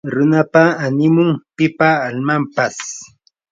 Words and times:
runapa 0.13 0.63
animun; 0.85 1.29
pipa 1.55 1.89
almanpas 2.07 2.75